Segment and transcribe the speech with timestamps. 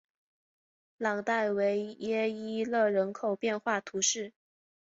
[0.97, 4.33] 朗代维耶伊勒人口变化图示